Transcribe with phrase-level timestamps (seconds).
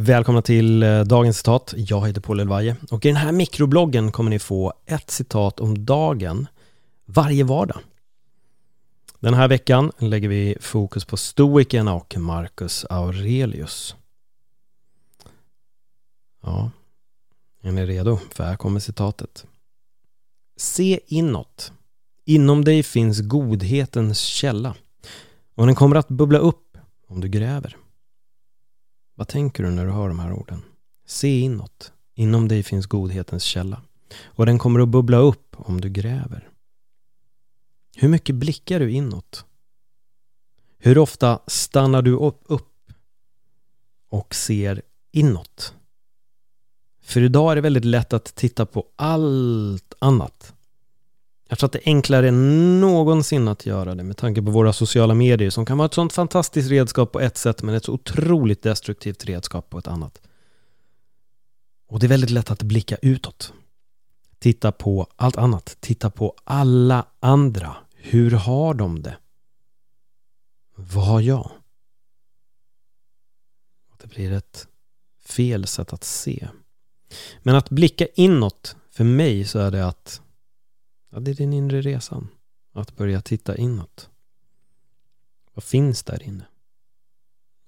[0.00, 1.74] Välkomna till eh, dagens citat.
[1.76, 5.84] Jag heter Paul Elvaje och i den här mikrobloggen kommer ni få ett citat om
[5.84, 6.46] dagen
[7.04, 7.80] varje vardag.
[9.20, 13.96] Den här veckan lägger vi fokus på stoikerna och Marcus Aurelius.
[16.42, 16.70] Ja,
[17.62, 18.18] är ni redo?
[18.32, 19.46] För här kommer citatet.
[20.56, 21.72] Se inåt.
[22.24, 24.74] Inom dig finns godhetens källa
[25.54, 27.76] och den kommer att bubbla upp om du gräver.
[29.18, 30.62] Vad tänker du när du hör de här orden?
[31.06, 31.92] Se inåt.
[32.14, 33.82] Inom dig finns godhetens källa.
[34.24, 36.48] Och den kommer att bubbla upp om du gräver.
[37.96, 39.44] Hur mycket blickar du inåt?
[40.78, 42.52] Hur ofta stannar du upp
[44.08, 44.82] och ser
[45.12, 45.74] inåt?
[47.02, 50.54] För idag är det väldigt lätt att titta på allt annat
[51.48, 54.72] jag tror att det är enklare än någonsin att göra det med tanke på våra
[54.72, 57.92] sociala medier som kan vara ett sånt fantastiskt redskap på ett sätt men ett så
[57.92, 60.20] otroligt destruktivt redskap på ett annat.
[61.88, 63.52] Och det är väldigt lätt att blicka utåt.
[64.38, 65.76] Titta på allt annat.
[65.80, 67.76] Titta på alla andra.
[67.94, 69.16] Hur har de det?
[70.74, 71.50] Vad har jag?
[74.02, 74.66] Det blir ett
[75.26, 76.48] fel sätt att se.
[77.42, 80.22] Men att blicka inåt, för mig så är det att
[81.10, 82.28] Ja, det är den inre resan.
[82.72, 84.10] Att börja titta inåt.
[85.54, 86.44] Vad finns där inne?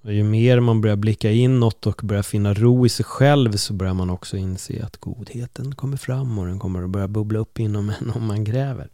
[0.03, 3.73] Och ju mer man börjar blicka inåt och börjar finna ro i sig själv så
[3.73, 7.59] börjar man också inse att godheten kommer fram och den kommer att börja bubbla upp
[7.59, 8.91] inom en om man gräver.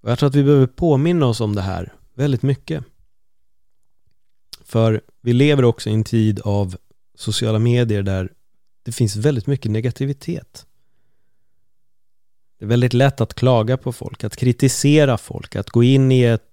[0.00, 2.84] Och jag tror att vi behöver påminna oss om det här väldigt mycket.
[4.64, 6.76] För vi lever också i en tid av
[7.14, 8.32] sociala medier där
[8.82, 10.66] det finns väldigt mycket negativitet.
[12.60, 16.22] Det är väldigt lätt att klaga på folk, att kritisera folk, att gå in i
[16.22, 16.44] ett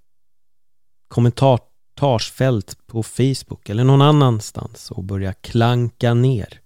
[1.07, 6.61] kommentarsfält på Facebook eller någon annanstans och börja klanka ner.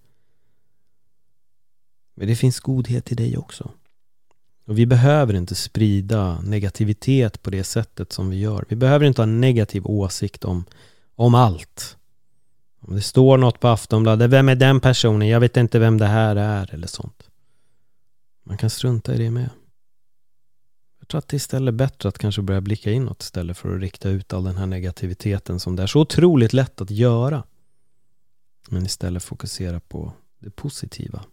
[2.15, 3.71] Men det finns godhet i dig också.
[4.65, 8.65] Och vi behöver inte sprida negativitet på det sättet som vi gör.
[8.69, 10.65] Vi behöver inte ha en negativ åsikt om,
[11.15, 11.97] om allt.
[12.81, 15.27] Om det står något på Aftonbladet, vem är den personen?
[15.27, 17.30] Jag vet inte vem det här är eller sånt.
[18.51, 19.49] Man kan strunta i det med.
[20.99, 23.81] Jag tror att det istället är bättre att kanske börja blicka inåt istället för att
[23.81, 27.43] rikta ut all den här negativiteten som det är så otroligt lätt att göra.
[28.69, 31.25] Men istället fokusera på det positiva.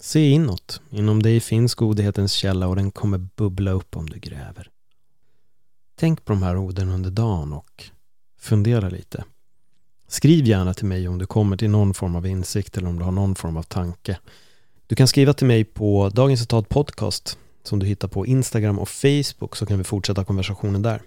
[0.00, 0.80] Se inåt.
[0.90, 4.70] Inom dig finns godhetens källa och den kommer bubbla upp om du gräver.
[5.94, 7.84] Tänk på de här orden under dagen och
[8.38, 9.24] fundera lite.
[10.08, 13.04] Skriv gärna till mig om du kommer till någon form av insikt eller om du
[13.04, 14.18] har någon form av tanke.
[14.86, 18.88] Du kan skriva till mig på Dagens Citat Podcast som du hittar på Instagram och
[18.88, 21.02] Facebook så kan vi fortsätta konversationen där.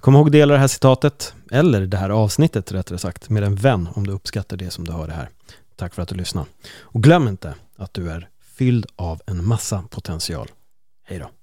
[0.00, 3.54] Kom ihåg att dela det här citatet, eller det här avsnittet rättare sagt, med en
[3.54, 5.28] vän om du uppskattar det som du hör det här.
[5.76, 6.46] Tack för att du lyssnade.
[6.80, 10.48] Och glöm inte att du är fylld av en massa potential.
[11.04, 11.37] Hej då!